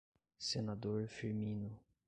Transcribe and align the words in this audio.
Senador 0.39 1.05
Firmino 1.05 1.77